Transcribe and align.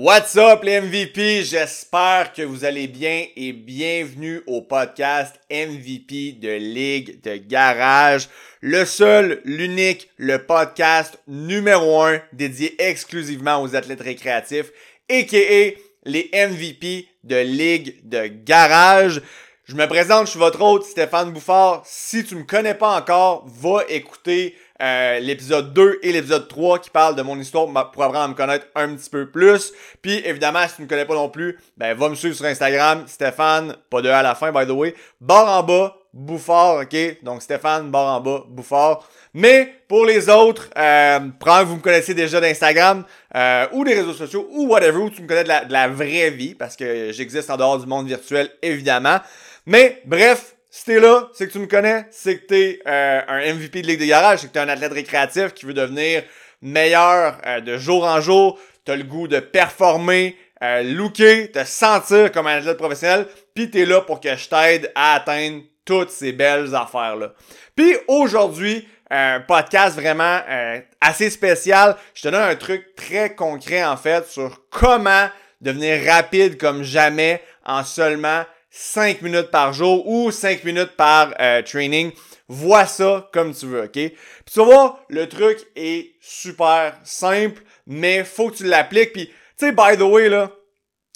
What's 0.00 0.36
up 0.36 0.62
les 0.62 0.80
MVP? 0.80 1.42
J'espère 1.42 2.32
que 2.32 2.42
vous 2.42 2.64
allez 2.64 2.86
bien 2.86 3.24
et 3.34 3.52
bienvenue 3.52 4.42
au 4.46 4.62
podcast 4.62 5.34
MVP 5.50 6.38
de 6.40 6.52
Ligue 6.52 7.20
de 7.24 7.34
Garage. 7.36 8.28
Le 8.60 8.84
seul, 8.84 9.40
l'unique, 9.44 10.08
le 10.16 10.46
podcast 10.46 11.18
numéro 11.26 12.00
un 12.00 12.20
dédié 12.32 12.80
exclusivement 12.80 13.60
aux 13.60 13.74
athlètes 13.74 14.02
récréatifs, 14.02 14.70
a.k.a. 15.10 15.72
les 16.04 16.30
MVP 16.32 17.08
de 17.24 17.36
Ligue 17.38 17.96
de 18.08 18.28
Garage. 18.28 19.20
Je 19.64 19.74
me 19.74 19.88
présente, 19.88 20.26
je 20.26 20.30
suis 20.30 20.38
votre 20.38 20.62
hôte 20.62 20.84
Stéphane 20.84 21.32
Bouffard. 21.32 21.82
Si 21.84 22.24
tu 22.24 22.36
me 22.36 22.44
connais 22.44 22.74
pas 22.74 22.96
encore, 22.96 23.44
va 23.48 23.82
écouter 23.88 24.54
euh, 24.80 25.18
l'épisode 25.20 25.72
2 25.72 25.98
et 26.02 26.12
l'épisode 26.12 26.48
3 26.48 26.78
qui 26.78 26.90
parlent 26.90 27.16
de 27.16 27.22
mon 27.22 27.38
histoire 27.38 27.66
pour 27.66 28.02
apprendre 28.02 28.20
à 28.20 28.28
me 28.28 28.34
connaître 28.34 28.66
un 28.74 28.94
petit 28.94 29.10
peu 29.10 29.28
plus. 29.28 29.72
Puis 30.02 30.22
évidemment, 30.24 30.66
si 30.68 30.76
tu 30.76 30.82
ne 30.82 30.86
me 30.86 30.88
connais 30.88 31.04
pas 31.04 31.14
non 31.14 31.28
plus, 31.28 31.58
ben 31.76 31.96
va 31.96 32.08
me 32.08 32.14
suivre 32.14 32.36
sur 32.36 32.44
Instagram, 32.44 33.04
Stéphane, 33.06 33.76
pas 33.90 34.02
de 34.02 34.08
à 34.08 34.22
la 34.22 34.34
fin 34.34 34.52
by 34.52 34.66
the 34.66 34.70
way, 34.70 34.94
barre 35.20 35.58
en 35.58 35.62
bas, 35.62 35.96
Bouffard, 36.12 36.82
ok? 36.82 37.22
Donc 37.22 37.42
Stéphane, 37.42 37.90
barre 37.90 38.16
en 38.16 38.20
bas, 38.20 38.44
Bouffard. 38.48 39.08
Mais 39.34 39.74
pour 39.88 40.04
les 40.04 40.28
autres, 40.28 40.70
euh, 40.76 41.18
que 41.18 41.64
vous 41.64 41.76
me 41.76 41.80
connaissez 41.80 42.14
déjà 42.14 42.40
d'Instagram 42.40 43.04
euh, 43.34 43.66
ou 43.72 43.84
des 43.84 43.94
réseaux 43.94 44.14
sociaux 44.14 44.48
ou 44.50 44.68
whatever, 44.68 44.98
où 44.98 45.10
tu 45.10 45.22
me 45.22 45.28
connais 45.28 45.44
de 45.44 45.48
la, 45.48 45.64
de 45.64 45.72
la 45.72 45.88
vraie 45.88 46.30
vie, 46.30 46.54
parce 46.54 46.76
que 46.76 47.12
j'existe 47.12 47.50
en 47.50 47.56
dehors 47.56 47.78
du 47.78 47.86
monde 47.86 48.06
virtuel, 48.06 48.50
évidemment. 48.62 49.18
Mais 49.66 50.02
bref, 50.06 50.54
si 50.78 50.84
t'es 50.84 51.00
là, 51.00 51.28
c'est 51.32 51.48
que 51.48 51.52
tu 51.52 51.58
me 51.58 51.66
connais, 51.66 52.06
c'est 52.12 52.38
que 52.38 52.46
t'es 52.46 52.78
euh, 52.86 53.20
un 53.26 53.52
MVP 53.52 53.82
de 53.82 53.88
Ligue 53.88 53.98
de 53.98 54.04
garage, 54.04 54.38
c'est 54.38 54.46
que 54.46 54.52
t'es 54.52 54.60
un 54.60 54.68
athlète 54.68 54.92
récréatif 54.92 55.52
qui 55.52 55.66
veut 55.66 55.74
devenir 55.74 56.22
meilleur 56.62 57.36
euh, 57.44 57.60
de 57.60 57.76
jour 57.76 58.04
en 58.04 58.20
jour, 58.20 58.60
t'as 58.84 58.94
le 58.94 59.02
goût 59.02 59.26
de 59.26 59.40
performer, 59.40 60.36
euh, 60.62 60.84
looker, 60.84 61.50
te 61.50 61.64
sentir 61.64 62.30
comme 62.30 62.46
un 62.46 62.58
athlète 62.58 62.76
professionnel, 62.76 63.26
puis 63.56 63.68
t'es 63.72 63.86
là 63.86 64.02
pour 64.02 64.20
que 64.20 64.36
je 64.36 64.48
t'aide 64.48 64.92
à 64.94 65.14
atteindre 65.14 65.62
toutes 65.84 66.10
ces 66.10 66.30
belles 66.30 66.72
affaires-là. 66.72 67.32
Puis 67.74 67.96
aujourd'hui, 68.06 68.86
un 69.10 69.40
podcast 69.40 69.98
vraiment 69.98 70.42
euh, 70.48 70.78
assez 71.00 71.30
spécial. 71.30 71.96
Je 72.14 72.22
te 72.22 72.28
donne 72.28 72.40
un 72.40 72.54
truc 72.54 72.94
très 72.94 73.34
concret 73.34 73.84
en 73.84 73.96
fait 73.96 74.28
sur 74.28 74.62
comment 74.70 75.26
devenir 75.60 76.08
rapide 76.08 76.56
comme 76.56 76.84
jamais 76.84 77.42
en 77.66 77.82
seulement 77.82 78.44
5 78.70 79.22
minutes 79.22 79.50
par 79.50 79.72
jour 79.72 80.06
ou 80.06 80.30
5 80.30 80.64
minutes 80.64 80.96
par 80.96 81.34
euh, 81.40 81.62
training. 81.62 82.12
Vois 82.48 82.86
ça 82.86 83.28
comme 83.32 83.54
tu 83.54 83.66
veux, 83.66 83.84
ok? 83.84 83.92
Puis 83.92 84.14
tu 84.52 84.64
vas 84.64 84.98
le 85.08 85.28
truc 85.28 85.58
est 85.76 86.14
super 86.20 86.94
simple, 87.04 87.62
mais 87.86 88.24
faut 88.24 88.50
que 88.50 88.56
tu 88.56 88.64
l'appliques. 88.64 89.12
Puis, 89.12 89.26
tu 89.26 89.34
sais, 89.56 89.72
by 89.72 89.96
the 89.96 90.02
way, 90.02 90.28
là, 90.28 90.50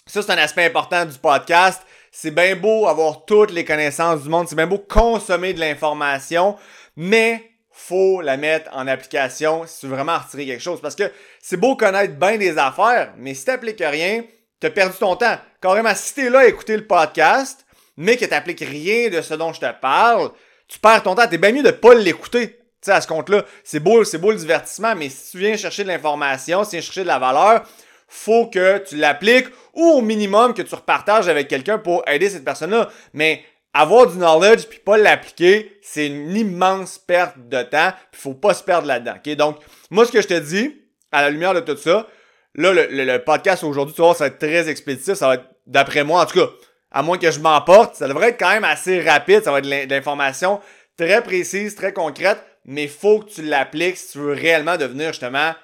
ça 0.07 0.23
c'est 0.23 0.33
un 0.33 0.39
aspect 0.39 0.65
important 0.65 1.05
du 1.05 1.19
podcast. 1.19 1.83
C'est 2.11 2.31
bien 2.31 2.57
beau 2.57 2.87
avoir 2.87 3.25
toutes 3.25 3.53
les 3.53 3.65
connaissances 3.65 4.23
du 4.23 4.29
monde, 4.29 4.47
c'est 4.49 4.57
bien 4.57 4.67
beau 4.67 4.79
consommer 4.79 5.55
de 5.55 5.61
l'information, 5.61 6.57
mais 6.97 7.51
faut 7.71 8.21
la 8.21 8.37
mettre 8.37 8.71
en 8.75 8.87
application 8.87 9.67
si 9.67 9.81
tu 9.81 9.87
veux 9.87 9.95
vraiment 9.95 10.19
retirer 10.19 10.45
quelque 10.45 10.63
chose. 10.63 10.81
Parce 10.83 10.95
que 10.95 11.11
c'est 11.41 11.57
beau 11.57 11.77
connaître 11.77 12.15
bien 12.15 12.37
des 12.37 12.59
affaires, 12.59 13.15
mais 13.17 13.33
si 13.33 13.47
t'appliques 13.47 13.83
rien, 13.83 14.23
t'as 14.63 14.71
perdu 14.71 14.97
ton 14.97 15.17
temps. 15.17 15.37
Carrément, 15.61 15.93
si 15.95 16.15
t'es 16.15 16.31
là 16.31 16.41
à 16.41 16.47
écouter 16.47 16.77
le 16.77 16.87
podcast, 16.87 17.67
mais 17.97 18.17
que 18.17 18.25
t'appliques 18.25 18.61
rien 18.61 19.11
de 19.11 19.21
ce 19.21 19.35
dont 19.35 19.53
je 19.53 19.61
te 19.61 19.81
parle, 19.81 20.31
tu 20.69 20.79
perds 20.79 21.03
ton 21.03 21.17
temps. 21.17 21.27
T'es 21.27 21.39
bien 21.39 21.53
mieux 21.53 21.65
de 21.65 21.73
pas 21.73 21.95
l'écouter. 21.95 22.51
Tu 22.51 22.57
sais, 22.83 22.93
à 22.93 23.01
ce 23.01 23.09
compte-là, 23.09 23.45
c'est 23.65 23.81
beau, 23.81 24.05
c'est 24.05 24.19
beau 24.19 24.31
le 24.31 24.37
divertissement, 24.37 24.95
mais 24.95 25.09
si 25.09 25.33
tu 25.33 25.39
viens 25.39 25.57
chercher 25.57 25.83
de 25.83 25.89
l'information, 25.89 26.63
si 26.63 26.71
tu 26.71 26.77
viens 26.77 26.83
chercher 26.83 27.03
de 27.03 27.09
la 27.09 27.19
valeur, 27.19 27.65
faut 28.09 28.47
que 28.47 28.79
tu 28.79 28.97
l'appliques 28.97 29.49
ou 29.75 29.85
au 29.85 30.01
minimum 30.01 30.55
que 30.55 30.63
tu 30.63 30.75
repartages 30.75 31.29
avec 31.29 31.49
quelqu'un 31.49 31.79
pour 31.79 32.03
aider 32.09 32.31
cette 32.31 32.45
personne-là. 32.45 32.89
Mais 33.15 33.45
avoir 33.75 34.07
du 34.07 34.17
knowledge 34.17 34.67
puis 34.67 34.79
pas 34.79 34.97
l'appliquer, 34.97 35.79
c'est 35.83 36.07
une 36.07 36.37
immense 36.37 36.99
perte 36.99 37.37
de 37.37 37.63
temps, 37.63 37.93
puis 38.13 38.21
faut 38.21 38.35
pas 38.35 38.55
se 38.55 38.63
perdre 38.63 38.87
là-dedans. 38.87 39.17
Donc, 39.37 39.59
moi 39.91 40.07
ce 40.07 40.13
que 40.13 40.23
je 40.23 40.29
te 40.29 40.39
dis 40.39 40.77
à 41.11 41.23
la 41.23 41.31
lumière 41.31 41.55
de 41.55 41.61
tout 41.61 41.77
ça, 41.77 42.07
Là, 42.55 42.73
le, 42.73 43.19
podcast 43.19 43.65
aujourd'hui, 43.65 43.95
tu 43.95 44.03
vois, 44.03 44.15
ça 44.15 44.25
va 44.25 44.29
être 44.29 44.39
très 44.39 44.69
expéditif. 44.69 45.15
Ça 45.15 45.29
va 45.29 45.35
être, 45.35 45.47
d'après 45.67 46.05
moi, 46.05 46.23
en 46.23 46.27
tout 46.27 46.39
cas, 46.39 46.51
à 46.91 47.03
moins 47.03 47.19
que 47.19 47.31
je 47.31 47.41
m'emporte, 47.41 47.97
ça 47.97 48.09
devrait 48.09 48.31
être 48.31 48.39
quand 48.39 48.51
même 48.51 48.65
assez 48.65 49.01
rapide. 49.01 49.43
Ça 49.43 49.53
va 49.53 49.59
être 49.59 49.65
de 49.65 49.95
l'information 49.95 50.61
très 50.99 51.23
précise, 51.23 51.75
très 51.75 51.93
concrète, 51.93 52.39
mais 52.65 52.87
faut 52.89 53.21
que 53.21 53.31
tu 53.31 53.43
l'appliques 53.43 53.97
si 53.97 54.13
tu 54.13 54.19
veux 54.19 54.33
réellement 54.33 54.77
devenir 54.77 55.09
justement 55.09 55.55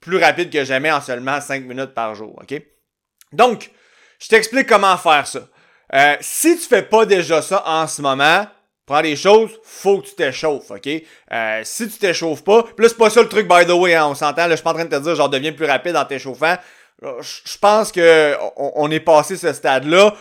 plus 0.00 0.18
rapide 0.18 0.50
que 0.50 0.64
jamais 0.64 0.90
en 0.90 1.00
seulement 1.00 1.40
5 1.40 1.64
minutes 1.64 1.94
par 1.94 2.14
jour. 2.14 2.38
OK? 2.40 2.60
Donc, 3.32 3.70
je 4.18 4.28
t'explique 4.28 4.68
comment 4.68 4.96
faire 4.96 5.26
ça. 5.26 5.48
Euh, 5.94 6.16
si 6.20 6.56
tu 6.56 6.66
fais 6.66 6.82
pas 6.82 7.06
déjà 7.06 7.42
ça 7.42 7.62
en 7.66 7.86
ce 7.86 8.00
moment, 8.00 8.46
prends 8.86 9.02
des 9.02 9.16
choses, 9.16 9.50
faut 9.62 10.00
que 10.00 10.06
tu 10.06 10.14
t'échauffes, 10.14 10.70
ok? 10.70 10.88
Euh, 11.32 11.60
si 11.64 11.88
tu 11.88 11.98
t'échauffes 11.98 12.44
pas, 12.44 12.64
là 12.78 12.88
c'est 12.88 12.98
pas 12.98 13.10
ça 13.10 13.22
le 13.22 13.28
truc 13.28 13.48
by 13.48 13.66
the 13.66 13.70
way, 13.70 13.94
hein, 13.94 14.06
on 14.08 14.14
s'entend, 14.14 14.42
là 14.42 14.50
je 14.50 14.56
suis 14.56 14.64
pas 14.64 14.70
en 14.70 14.74
train 14.74 14.84
de 14.84 14.96
te 14.96 15.02
dire 15.02 15.14
genre 15.14 15.28
deviens 15.28 15.52
plus 15.52 15.66
rapide 15.66 15.96
en 15.96 16.04
t'échauffant. 16.04 16.56
Euh, 17.02 17.20
je 17.20 17.58
pense 17.58 17.92
que 17.92 18.36
on, 18.56 18.90
est 18.90 19.00
passé 19.00 19.36
ce 19.36 19.52
stade-là. 19.52 20.14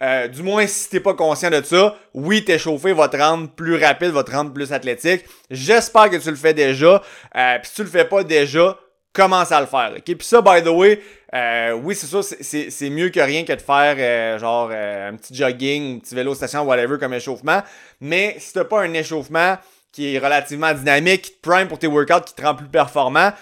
Euh, 0.00 0.28
du 0.28 0.42
moins, 0.42 0.66
si 0.66 0.88
t'es 0.90 1.00
pas 1.00 1.14
conscient 1.14 1.50
de 1.50 1.62
ça, 1.62 1.96
oui, 2.14 2.44
t'échauffer 2.44 2.92
va 2.92 3.08
te 3.08 3.16
rendre 3.16 3.48
plus 3.48 3.82
rapide, 3.82 4.10
va 4.10 4.22
te 4.22 4.30
rendre 4.30 4.52
plus 4.52 4.72
athlétique. 4.72 5.24
J'espère 5.50 6.10
que 6.10 6.16
tu 6.16 6.30
le 6.30 6.36
fais 6.36 6.54
déjà. 6.54 7.02
Euh, 7.36 7.58
Puis 7.58 7.68
si 7.68 7.74
tu 7.74 7.82
le 7.82 7.88
fais 7.88 8.04
pas 8.04 8.22
déjà, 8.22 8.78
commence 9.12 9.52
à 9.52 9.60
le 9.60 9.66
faire. 9.66 9.92
Ok, 9.96 10.04
puis 10.04 10.16
ça, 10.20 10.40
by 10.40 10.62
the 10.62 10.68
way, 10.68 11.00
euh, 11.34 11.72
oui, 11.72 11.94
c'est 11.94 12.06
ça, 12.06 12.20
c'est 12.22 12.90
mieux 12.90 13.10
que 13.10 13.20
rien 13.20 13.44
que 13.44 13.52
de 13.52 13.60
faire 13.60 13.96
euh, 13.98 14.38
genre 14.38 14.70
euh, 14.72 15.10
un 15.10 15.14
petit 15.14 15.34
jogging, 15.34 15.96
un 15.96 15.98
petit 15.98 16.14
vélo 16.14 16.34
station, 16.34 16.62
whatever 16.62 16.98
comme 16.98 17.12
échauffement. 17.14 17.62
Mais 18.00 18.36
si 18.38 18.52
t'as 18.52 18.64
pas 18.64 18.82
un 18.82 18.92
échauffement 18.94 19.56
qui 19.92 20.14
est 20.14 20.18
relativement 20.18 20.72
dynamique, 20.72 21.22
qui 21.22 21.32
te 21.32 21.48
prime 21.48 21.68
pour 21.68 21.78
tes 21.78 21.86
workouts, 21.86 22.20
qui 22.26 22.34
te 22.34 22.42
rend 22.42 22.54
plus 22.54 22.68
performant, 22.68 23.32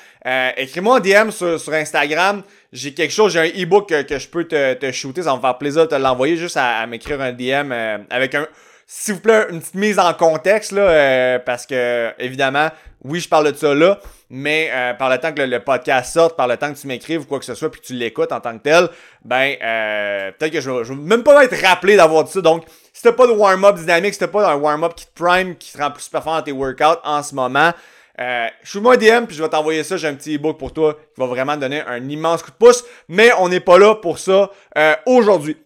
écris-moi 0.57 0.97
un 0.97 1.01
DM 1.01 1.31
sur, 1.31 1.73
Instagram. 1.73 2.43
J'ai 2.73 2.95
quelque 2.95 3.13
chose, 3.13 3.33
j'ai 3.33 3.41
un 3.41 3.63
e-book 3.63 3.89
que, 3.89 4.19
je 4.19 4.29
peux 4.29 4.45
te, 4.45 4.75
te, 4.75 4.91
shooter, 4.93 5.23
ça 5.23 5.31
va 5.31 5.37
me 5.37 5.41
faire 5.41 5.59
plaisir 5.59 5.83
de 5.83 5.89
te 5.89 5.95
l'envoyer 5.97 6.37
juste 6.37 6.57
à, 6.57 6.87
m'écrire 6.87 7.21
un 7.21 7.33
DM 7.33 7.73
avec 8.11 8.35
un 8.35 8.47
s'il 8.89 9.15
vous 9.15 9.21
plaît, 9.21 9.47
une 9.51 9.59
petite 9.59 9.75
mise 9.75 9.99
en 9.99 10.15
contexte, 10.15 10.71
là, 10.71 11.41
parce 11.41 11.67
que, 11.67 12.13
évidemment, 12.21 12.71
oui, 13.05 13.21
je 13.21 13.29
parle 13.29 13.53
de 13.53 13.57
ça 13.57 13.75
là, 13.75 14.01
mais 14.31 14.71
euh, 14.73 14.95
par 14.95 15.11
le 15.11 15.19
temps 15.19 15.33
que 15.33 15.43
le, 15.43 15.61
podcast 15.61 16.13
sorte, 16.13 16.37
par 16.37 16.49
le 16.49 16.57
temps 16.57 16.73
que 16.73 16.79
tu 16.79 16.87
m'écrives 16.87 17.23
ou 17.23 17.25
quoi 17.25 17.39
que 17.39 17.45
ce 17.45 17.55
soit, 17.55 17.71
puis 17.71 17.81
que 17.81 17.87
tu 17.87 17.95
l'écoutes 17.95 18.33
en 18.33 18.41
tant 18.41 18.57
que 18.57 18.63
tel, 18.63 18.89
ben 19.25 19.55
euh, 19.63 20.33
peut-être 20.33 20.53
que 20.53 20.61
je 20.61 20.71
vais, 20.71 20.95
même 20.95 21.23
pas 21.23 21.45
être 21.45 21.57
rappelé 21.65 21.97
d'avoir 21.97 22.25
dit 22.25 22.33
ça. 22.33 22.41
Donc, 22.41 22.65
si 22.93 23.03
t'as 23.03 23.13
pas 23.13 23.27
de 23.27 23.33
warm-up 23.33 23.77
dynamique, 23.77 24.15
si 24.15 24.21
t'as 24.21 24.29
pas 24.29 24.51
un 24.51 24.57
warm-up 24.57 24.95
qui 24.95 25.07
te 25.07 25.23
prime, 25.23 25.57
qui 25.57 25.73
te 25.73 25.79
rend 25.79 25.91
plus 25.91 26.09
performant 26.09 26.39
dans 26.39 26.45
tes 26.45 26.53
workouts 26.53 27.01
en 27.05 27.23
ce 27.23 27.35
moment, 27.35 27.73
euh, 28.19 28.47
suis 28.65 28.81
moi 28.81 28.97
DM 28.97 29.27
puis 29.27 29.37
je 29.37 29.43
vais 29.43 29.49
t'envoyer 29.49 29.85
ça. 29.85 29.97
J'ai 29.97 30.09
un 30.09 30.15
petit 30.15 30.35
ebook 30.35 30.59
pour 30.59 30.73
toi 30.73 30.95
qui 30.95 31.21
va 31.21 31.27
vraiment 31.27 31.57
donner 31.57 31.83
un 31.83 32.09
immense 32.09 32.43
coup 32.43 32.51
de 32.51 32.57
pouce. 32.57 32.85
Mais 33.09 33.31
on 33.39 33.49
n'est 33.49 33.61
pas 33.61 33.79
là 33.79 33.95
pour 33.95 34.19
ça 34.19 34.51
euh, 34.79 34.95
aujourd'hui. 35.05 35.57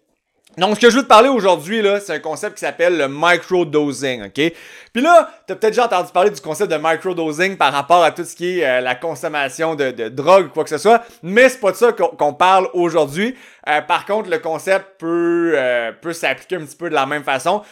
Donc, 0.59 0.77
ce 0.77 0.81
que 0.81 0.91
je 0.91 0.97
veux 0.97 1.03
te 1.03 1.09
parler 1.09 1.28
aujourd'hui, 1.28 1.81
là, 1.81 2.00
c'est 2.00 2.12
un 2.12 2.19
concept 2.19 2.55
qui 2.56 2.61
s'appelle 2.61 2.99
le 2.99 3.09
microdosing, 3.09 4.25
ok? 4.25 4.53
Puis 4.93 5.03
là, 5.03 5.31
t'as 5.47 5.55
peut-être 5.55 5.72
déjà 5.72 5.87
entendu 5.87 6.11
parler 6.12 6.31
du 6.31 6.41
concept 6.41 6.71
de 6.71 6.77
microdosing 6.77 7.56
par 7.56 7.72
rapport 7.72 8.03
à 8.03 8.11
tout 8.11 8.25
ce 8.25 8.34
qui 8.34 8.59
est 8.59 8.66
euh, 8.66 8.81
la 8.81 8.97
consommation 8.97 9.77
de, 9.77 9.93
de, 9.93 10.09
drogue 10.09 10.47
ou 10.47 10.49
quoi 10.49 10.65
que 10.65 10.71
ce 10.71 10.78
soit, 10.78 11.03
mais 11.22 11.49
c'est 11.49 11.61
pas 11.61 11.71
de 11.71 11.77
ça 11.77 11.93
qu'on 11.93 12.34
parle 12.34 12.69
aujourd'hui. 12.75 13.37
Euh, 13.69 13.81
par 13.83 14.05
contre, 14.05 14.28
le 14.28 14.38
concept 14.38 14.99
peut, 14.99 15.53
euh, 15.55 15.93
peut 15.93 16.12
s'appliquer 16.12 16.56
un 16.56 16.65
petit 16.65 16.77
peu 16.77 16.91
de 16.91 16.94
la 16.94 17.06
même 17.06 17.22
façon. 17.22 17.62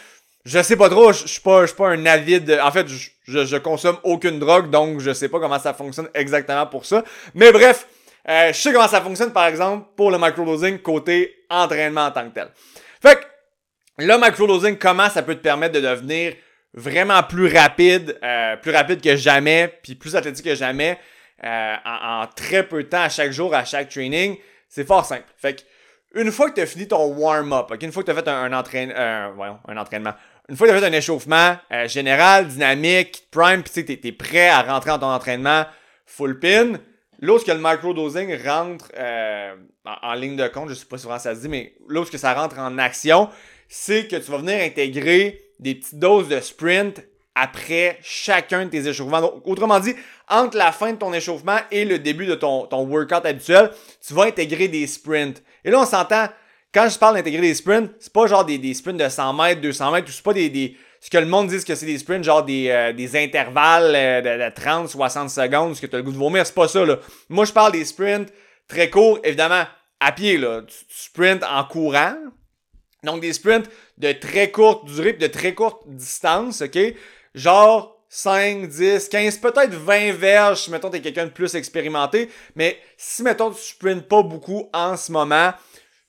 Je 0.45 0.63
sais 0.63 0.77
pas 0.77 0.89
trop, 0.89 1.11
je 1.11 1.27
suis 1.27 1.41
pas, 1.41 1.65
pas 1.67 1.89
un 1.89 2.05
avide. 2.05 2.59
En 2.63 2.71
fait, 2.71 2.87
je, 2.87 3.09
je 3.45 3.57
consomme 3.57 3.97
aucune 4.03 4.39
drogue, 4.39 4.69
donc 4.69 5.01
je 5.01 5.11
sais 5.11 5.27
pas 5.27 5.39
comment 5.39 5.59
ça 5.59 5.73
fonctionne 5.73 6.07
exactement 6.13 6.65
pour 6.65 6.85
ça. 6.85 7.03
Mais 7.35 7.51
bref, 7.51 7.85
euh, 8.27 8.51
je 8.51 8.57
sais 8.57 8.73
comment 8.73 8.87
ça 8.87 9.01
fonctionne, 9.01 9.31
par 9.31 9.47
exemple, 9.47 9.87
pour 9.95 10.11
le 10.11 10.17
microdosing 10.17 10.79
côté 10.79 11.45
entraînement 11.49 12.05
en 12.07 12.11
tant 12.11 12.29
que 12.29 12.33
tel. 12.33 12.49
Fait 13.01 13.15
que, 13.15 13.25
le 14.03 14.17
microdosing, 14.17 14.77
comment 14.77 15.09
ça 15.09 15.23
peut 15.23 15.35
te 15.35 15.41
permettre 15.41 15.75
de 15.75 15.81
devenir 15.81 16.33
vraiment 16.73 17.23
plus 17.23 17.47
rapide, 17.47 18.17
euh, 18.23 18.57
plus 18.57 18.71
rapide 18.71 19.01
que 19.01 19.15
jamais, 19.15 19.73
puis 19.81 19.95
plus 19.95 20.15
athlétique 20.15 20.45
que 20.45 20.55
jamais, 20.55 20.99
euh, 21.43 21.75
en, 21.85 22.27
très 22.35 22.63
peu 22.63 22.83
de 22.83 22.89
temps 22.89 23.01
à 23.01 23.09
chaque 23.09 23.31
jour, 23.31 23.53
à 23.55 23.63
chaque 23.63 23.89
training, 23.89 24.37
c'est 24.67 24.85
fort 24.85 25.05
simple. 25.05 25.25
Fait 25.37 25.55
que, 25.55 25.61
une 26.19 26.31
fois 26.31 26.49
que 26.49 26.55
tu 26.55 26.61
as 26.61 26.65
fini 26.65 26.87
ton 26.87 27.05
warm-up, 27.13 27.71
une 27.81 27.91
fois 27.91 28.03
que 28.03 28.11
tu 28.11 28.17
as 28.17 28.21
fait 28.21 28.27
un, 28.27 28.51
un, 28.51 29.31
voyons, 29.31 29.59
un 29.67 29.77
entraînement, 29.77 30.13
une 30.49 30.57
fois 30.57 30.67
que 30.67 30.71
tu 30.71 30.77
as 30.77 30.81
fait 30.81 30.87
un 30.87 30.97
échauffement 30.97 31.57
général, 31.85 32.47
dynamique, 32.47 33.27
prime, 33.31 33.61
puis 33.61 33.85
tu 33.85 34.07
es 34.07 34.11
prêt 34.11 34.49
à 34.49 34.63
rentrer 34.63 34.89
dans 34.89 34.99
ton 34.99 35.11
entraînement 35.11 35.65
full 36.07 36.39
pin, 36.39 36.79
Lorsque 37.21 37.47
le 37.47 37.57
microdosing 37.57 38.37
rentre 38.45 38.91
euh, 38.97 39.55
en, 39.85 40.13
ligne 40.13 40.37
de 40.37 40.47
compte, 40.47 40.69
je 40.69 40.73
sais 40.73 40.85
pas 40.85 40.97
si 40.97 41.03
vraiment 41.03 41.19
ça 41.19 41.35
se 41.35 41.41
dit, 41.41 41.49
mais 41.49 41.73
lorsque 41.87 42.17
ça 42.17 42.33
rentre 42.33 42.57
en 42.59 42.77
action, 42.77 43.29
c'est 43.67 44.07
que 44.07 44.15
tu 44.15 44.31
vas 44.31 44.37
venir 44.37 44.61
intégrer 44.61 45.41
des 45.59 45.75
petites 45.75 45.99
doses 45.99 46.29
de 46.29 46.39
sprint 46.39 47.01
après 47.35 47.99
chacun 48.01 48.65
de 48.65 48.69
tes 48.69 48.87
échauffements. 48.87 49.41
Autrement 49.45 49.79
dit, 49.79 49.95
entre 50.29 50.57
la 50.57 50.71
fin 50.71 50.93
de 50.93 50.97
ton 50.97 51.11
échauffement 51.13 51.57
et 51.71 51.83
le 51.83 51.99
début 51.99 52.25
de 52.25 52.35
ton, 52.35 52.67
workout 52.71 53.25
habituel, 53.25 53.71
tu 54.05 54.13
vas 54.13 54.23
intégrer 54.23 54.69
des 54.69 54.87
sprints. 54.87 55.43
Et 55.65 55.71
là, 55.71 55.81
on 55.81 55.85
s'entend, 55.85 56.27
quand 56.73 56.87
je 56.89 56.97
parle 56.97 57.15
d'intégrer 57.15 57.41
des 57.41 57.53
sprints, 57.53 57.91
c'est 57.99 58.13
pas 58.13 58.27
genre 58.27 58.45
des, 58.45 58.57
des 58.57 58.73
sprints 58.73 58.99
de 58.99 59.09
100 59.09 59.33
mètres, 59.33 59.61
200 59.61 59.91
mètres, 59.91 60.07
c'est 60.09 60.23
pas 60.23 60.33
des, 60.33 60.77
ce 61.01 61.09
que 61.09 61.17
le 61.17 61.25
monde 61.25 61.47
dit 61.47 61.63
que 61.63 61.75
c'est 61.75 61.85
des 61.85 61.97
sprints, 61.97 62.23
genre 62.23 62.43
des, 62.43 62.69
euh, 62.69 62.93
des 62.93 63.15
intervalles 63.15 63.93
euh, 63.95 64.49
de, 64.49 64.53
30, 64.53 64.89
60 64.89 65.29
secondes, 65.29 65.75
ce 65.75 65.81
que 65.81 65.87
tu 65.87 65.95
as 65.95 65.99
le 65.99 66.03
goût 66.03 66.11
de 66.11 66.17
vomir, 66.17 66.45
c'est 66.45 66.55
pas 66.55 66.67
ça, 66.67 66.85
là. 66.85 66.99
Moi, 67.29 67.45
je 67.45 67.53
parle 67.53 67.71
des 67.71 67.85
sprints 67.85 68.31
très 68.67 68.89
courts, 68.89 69.19
évidemment, 69.23 69.63
à 69.99 70.11
pied, 70.11 70.37
là. 70.37 70.61
Tu, 70.61 70.75
tu 70.87 71.03
sprints 71.03 71.43
en 71.43 71.63
courant. 71.63 72.15
Donc, 73.03 73.21
des 73.21 73.33
sprints 73.33 73.69
de 73.97 74.11
très 74.11 74.51
courte 74.51 74.85
durée, 74.85 75.13
de 75.13 75.27
très 75.27 75.53
courte 75.53 75.83
distance, 75.87 76.61
OK? 76.61 76.77
Genre 77.33 77.99
5, 78.09 78.67
10, 78.67 79.07
15, 79.07 79.37
peut-être 79.37 79.73
20 79.73 80.13
verges 80.13 80.63
si, 80.63 80.71
mettons, 80.71 80.89
t'es 80.89 80.99
quelqu'un 80.99 81.25
de 81.25 81.31
plus 81.31 81.55
expérimenté. 81.55 82.29
Mais 82.55 82.77
si, 82.97 83.23
mettons, 83.23 83.51
tu 83.51 83.61
sprints 83.61 84.07
pas 84.07 84.23
beaucoup 84.23 84.67
en 84.73 84.97
ce 84.97 85.11
moment, 85.11 85.53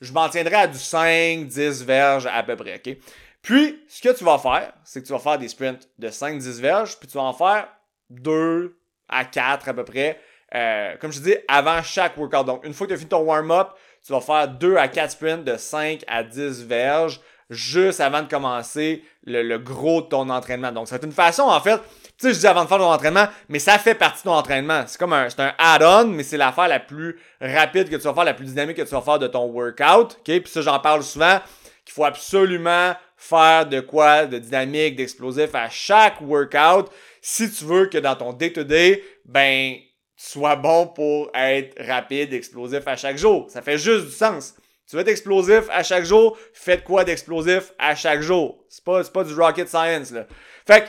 je 0.01 0.13
m'en 0.13 0.29
tiendrai 0.29 0.55
à 0.55 0.67
du 0.67 0.79
5, 0.79 1.47
10 1.47 1.85
verges 1.85 2.27
à 2.27 2.43
peu 2.43 2.57
près, 2.57 2.81
OK? 2.85 2.97
Puis, 3.43 3.83
ce 3.89 4.03
que 4.03 4.17
tu 4.17 4.25
vas 4.25 4.39
faire, 4.39 4.73
c'est 4.85 5.01
que 5.01 5.07
tu 5.07 5.13
vas 5.13 5.19
faire 5.19 5.39
des 5.39 5.49
sprints 5.49 5.89
de 5.99 6.09
5-10 6.09 6.61
verges, 6.61 6.99
puis 6.99 7.09
tu 7.09 7.17
vas 7.17 7.25
en 7.25 7.33
faire 7.33 7.69
2 8.11 8.77
à 9.09 9.25
4 9.25 9.69
à 9.69 9.75
peu 9.75 9.85
près, 9.85 10.21
euh, 10.55 10.97
comme 11.01 11.13
je 11.13 11.21
dis, 11.21 11.35
avant 11.49 11.83
chaque 11.83 12.17
workout. 12.17 12.45
Donc, 12.47 12.65
une 12.65 12.75
fois 12.75 12.87
que 12.87 12.93
tu 12.93 12.95
as 12.95 12.99
fini 12.99 13.09
ton 13.09 13.23
warm-up, 13.23 13.71
tu 14.05 14.13
vas 14.13 14.21
faire 14.21 14.49
2 14.49 14.77
à 14.77 14.89
4 14.89 15.11
sprints 15.13 15.45
de 15.45 15.57
5 15.57 16.05
à 16.07 16.23
10 16.23 16.65
verges 16.65 17.21
juste 17.51 18.01
avant 18.01 18.23
de 18.23 18.29
commencer 18.29 19.05
le, 19.25 19.59
gros 19.59 20.03
de 20.03 20.07
ton 20.07 20.29
entraînement. 20.31 20.71
Donc, 20.71 20.89
c'est 20.89 21.03
une 21.03 21.13
façon, 21.13 21.43
en 21.43 21.61
fait, 21.61 21.79
tu 22.19 22.29
sais, 22.29 22.35
je 22.35 22.39
dis 22.39 22.47
avant 22.47 22.63
de 22.65 22.69
faire 22.69 22.79
ton 22.79 22.93
entraînement, 22.93 23.27
mais 23.49 23.59
ça 23.59 23.79
fait 23.79 23.95
partie 23.95 24.23
de 24.23 24.25
ton 24.25 24.35
entraînement. 24.35 24.85
C'est 24.87 24.99
comme 24.99 25.13
un, 25.13 25.29
c'est 25.29 25.41
un 25.41 25.53
add-on, 25.59 26.07
mais 26.07 26.23
c'est 26.23 26.37
l'affaire 26.37 26.69
la 26.69 26.79
plus 26.79 27.19
rapide 27.41 27.91
que 27.91 27.97
tu 27.97 28.03
vas 28.03 28.15
faire, 28.15 28.25
la 28.25 28.35
plus 28.35 28.47
dynamique 28.47 28.77
que 28.77 28.83
tu 28.83 28.91
vas 28.95 29.01
faire 29.01 29.19
de 29.19 29.27
ton 29.27 29.47
workout. 29.47 30.19
OK? 30.19 30.25
Puis 30.25 30.43
ça, 30.47 30.63
j'en 30.63 30.79
parle 30.79 31.03
souvent, 31.03 31.41
qu'il 31.85 31.95
faut 31.95 32.05
absolument 32.05 32.95
faire 33.21 33.67
de 33.67 33.81
quoi 33.81 34.25
de 34.25 34.39
dynamique, 34.39 34.97
d'explosif 34.97 35.55
à 35.55 35.69
chaque 35.69 36.21
workout 36.23 36.91
si 37.21 37.51
tu 37.51 37.65
veux 37.67 37.87
que 37.87 37.99
dans 37.99 38.17
ton 38.17 38.33
day-to-day, 38.33 39.05
ben, 39.27 39.75
tu 40.17 40.27
sois 40.27 40.57
bon 40.57 40.87
pour 40.87 41.31
être 41.35 41.77
rapide, 41.87 42.33
explosif 42.33 42.87
à 42.87 42.97
chaque 42.97 43.19
jour. 43.19 43.47
Ça 43.51 43.61
fait 43.61 43.77
juste 43.77 44.07
du 44.07 44.11
sens. 44.11 44.55
Tu 44.89 44.97
veux 44.97 45.03
être 45.03 45.09
explosif 45.09 45.65
à 45.71 45.83
chaque 45.83 46.05
jour, 46.05 46.37
fais 46.55 46.83
quoi 46.83 47.05
d'explosif 47.05 47.73
à 47.79 47.95
chaque 47.95 48.23
jour. 48.23 48.65
C'est 48.71 48.83
pas, 48.83 49.05
pas 49.05 49.23
du 49.23 49.35
rocket 49.35 49.69
science, 49.69 50.11
là. 50.11 50.27
Fait 50.67 50.85
que, 50.85 50.89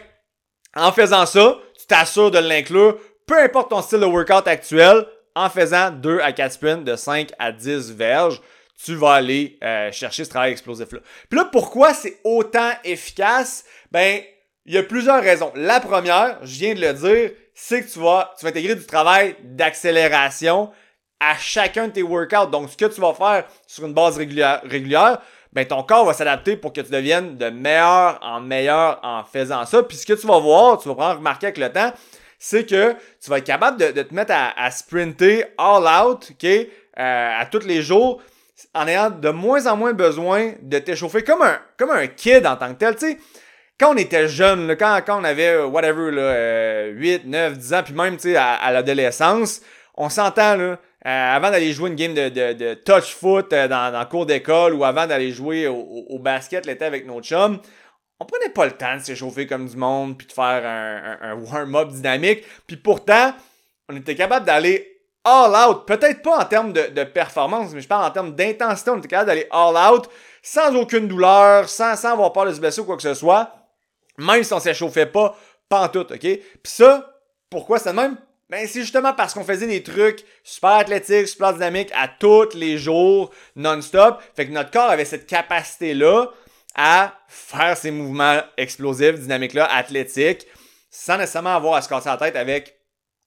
en 0.80 0.94
faisant 0.94 1.26
ça, 1.26 1.60
tu 1.78 1.86
t'assures 1.86 2.32
de 2.32 2.40
l'inclure, 2.40 2.98
peu 3.28 3.38
importe 3.44 3.72
ton 3.72 3.82
style 3.82 4.00
de 4.00 4.06
workout 4.06 4.48
actuel, 4.48 5.06
en 5.36 5.50
faisant 5.50 5.92
2 5.92 6.20
à 6.22 6.32
4 6.32 6.54
sprints 6.54 6.84
de 6.86 6.96
5 6.96 7.32
à 7.40 7.52
10 7.52 7.92
verges, 7.92 8.42
tu 8.84 8.96
vas 8.96 9.14
aller 9.14 9.58
euh, 9.64 9.92
chercher 9.92 10.26
ce 10.26 10.30
travail 10.30 10.52
explosif-là. 10.52 11.00
Puis 11.30 11.40
là, 11.40 11.46
pourquoi 11.46 11.94
c'est 11.94 12.20
autant 12.24 12.72
efficace? 12.84 13.64
Ben, 13.92 14.22
il 14.66 14.74
y 14.74 14.78
a 14.78 14.84
plusieurs 14.84 15.22
raisons. 15.22 15.52
La 15.56 15.80
première, 15.80 16.40
je 16.44 16.60
viens 16.60 16.74
de 16.74 16.82
le 16.82 16.94
dire, 16.94 17.32
c'est 17.54 17.84
que 17.84 17.92
tu 17.92 18.00
vas, 18.00 18.34
tu 18.38 18.46
vas 18.46 18.50
intégrer 18.50 18.76
du 18.76 18.86
travail 18.86 19.36
d'accélération 19.44 20.72
à 21.20 21.38
chacun 21.38 21.88
de 21.88 21.94
tes 21.94 22.04
workouts. 22.04 22.50
Donc, 22.52 22.70
ce 22.70 22.78
que 22.78 22.86
tu 22.86 23.02
vas 23.02 23.14
faire 23.14 23.46
sur 23.68 23.86
une 23.86 23.94
base 23.94 24.18
régulière, 24.18 24.62
régulière 24.64 25.22
ben 25.54 25.66
ton 25.66 25.84
corps 25.84 26.06
va 26.06 26.14
s'adapter 26.14 26.56
pour 26.56 26.72
que 26.72 26.82
tu 26.82 26.92
deviennes 26.92 27.38
de 27.38 27.50
meilleur 27.50 28.20
en 28.22 28.40
meilleur 28.40 29.00
en 29.04 29.24
faisant 29.24 29.66
ça. 29.66 29.84
Puis 29.84 29.98
ce 29.98 30.06
que 30.06 30.14
tu 30.14 30.26
vas 30.26 30.40
voir, 30.40 30.78
tu 30.78 30.88
vas 30.88 30.94
vraiment 30.96 31.16
remarquer 31.16 31.48
avec 31.48 31.58
le 31.58 31.72
temps, 31.72 31.92
c'est 32.40 32.66
que 32.66 32.96
tu 33.22 33.30
vas 33.30 33.40
être 33.40 33.46
capable 33.46 33.78
de, 33.78 34.02
te 34.02 34.14
mettre 34.14 34.34
à, 34.34 34.72
sprinter 34.72 35.46
all 35.58 35.84
out, 35.84 36.32
OK, 36.32 36.46
euh, 36.46 36.68
à 36.98 37.46
tous 37.46 37.66
les 37.66 37.82
jours, 37.82 38.22
en 38.74 38.88
ayant 38.88 39.10
de 39.10 39.30
moins 39.30 39.68
en 39.68 39.76
moins 39.76 39.94
besoin 39.94 40.54
de 40.62 40.80
t'échauffer 40.80 41.24
comme 41.24 41.42
un, 41.42 41.60
comme 41.78 41.92
un 41.92 42.08
kid 42.08 42.46
en 42.46 42.56
tant 42.56 42.74
que 42.74 42.80
tel. 42.80 42.96
Quand 43.80 43.94
on 43.94 43.98
était 43.98 44.28
jeune, 44.28 44.76
quand, 44.78 45.02
on 45.10 45.24
avait, 45.24 45.56
euh, 45.56 45.66
whatever, 45.66 46.12
là, 46.12 46.86
8, 46.90 47.26
9, 47.26 47.58
10 47.58 47.74
ans, 47.74 47.82
puis 47.84 47.94
même, 47.94 48.18
à 48.38 48.72
l'adolescence, 48.72 49.62
on 49.96 50.08
s'entend, 50.10 50.60
euh, 50.60 50.76
avant 51.04 51.50
d'aller 51.50 51.74
jouer 51.74 51.90
une 51.90 51.96
game 51.96 52.14
de, 52.14 52.74
touch 52.76 53.16
foot 53.16 53.52
euh, 53.54 53.68
dans, 53.68 54.06
cours 54.06 54.28
d'école 54.28 54.74
ou 54.76 54.84
avant 54.84 55.08
d'aller 55.08 55.32
jouer 55.32 55.68
au, 55.68 56.06
au, 56.10 56.20
basket 56.20 56.68
l'été 56.68 56.86
avec 56.86 57.08
nos 57.08 57.22
chums, 57.22 57.60
on 58.20 58.26
prenait 58.26 58.54
pas 58.54 58.66
le 58.66 58.74
temps 58.74 58.98
de 58.98 59.02
s'échauffer 59.02 59.48
comme 59.48 59.68
du 59.68 59.76
monde 59.76 60.16
puis 60.16 60.28
de 60.28 60.32
faire 60.32 60.64
un, 60.64 61.18
un, 61.32 61.34
warm-up 61.34 61.90
dynamique. 61.90 62.44
Puis 62.68 62.78
pourtant, 62.78 63.34
on 63.90 63.98
était 63.98 64.14
capable 64.14 64.46
d'aller 64.46 64.91
all 65.24 65.56
out. 65.56 65.86
Peut-être 65.86 66.22
pas 66.22 66.40
en 66.40 66.46
termes 66.46 66.74
de, 66.74 67.04
performance, 67.04 67.72
mais 67.74 67.82
je 67.82 67.88
parle 67.88 68.06
en 68.06 68.12
termes 68.12 68.36
d'intensité. 68.36 68.92
On 68.92 68.98
était 68.98 69.08
capable 69.08 69.28
d'aller 69.28 69.48
all 69.52 69.76
out 69.76 70.10
sans 70.42 70.76
aucune 70.76 71.08
douleur, 71.08 71.70
sans, 71.70 71.96
sans 71.96 72.14
avoir 72.14 72.34
peur 72.34 72.46
de 72.46 72.54
se 72.54 72.60
blesser 72.60 72.82
ou 72.82 72.86
quoi 72.86 72.96
que 72.96 73.04
ce 73.04 73.14
soit. 73.14 73.54
Même 74.18 74.44
si 74.44 74.54
on 74.54 74.60
s'échauffait 74.60 75.06
pas, 75.06 75.36
pas 75.70 75.82
en 75.82 75.88
tout, 75.88 76.12
ok? 76.12 76.20
Puis 76.20 76.42
ça, 76.64 77.14
pourquoi 77.50 77.80
c'est 77.80 77.94
même? 77.94 78.18
Ben, 78.50 78.68
c'est 78.68 78.82
justement 78.82 79.14
parce 79.14 79.34
qu'on 79.34 79.46
faisait 79.46 79.68
des 79.68 79.82
trucs 79.82 80.26
super 80.44 80.72
athlétiques, 80.72 81.30
super 81.30 81.54
dynamiques 81.54 81.92
à 81.96 82.10
tous 82.10 82.54
les 82.54 82.78
jours, 82.78 83.32
non-stop. 83.56 84.22
Fait 84.36 84.46
que 84.46 84.52
notre 84.52 84.72
corps 84.72 84.90
avait 84.90 85.06
cette 85.06 85.26
capacité-là 85.26 86.28
à 86.76 87.14
faire 87.30 87.78
ces 87.78 87.92
mouvements 87.92 88.42
explosifs, 88.58 89.20
dynamiques-là, 89.20 89.74
athlétiques, 89.74 90.48
sans 90.90 91.18
nécessairement 91.18 91.56
avoir 91.56 91.76
à 91.76 91.82
se 91.82 91.88
casser 91.88 92.10
la 92.10 92.18
tête 92.18 92.36
avec 92.36 92.76